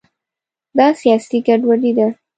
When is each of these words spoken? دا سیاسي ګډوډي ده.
دا 0.77 0.87
سیاسي 1.01 1.37
ګډوډي 1.47 1.91
ده. 1.97 2.07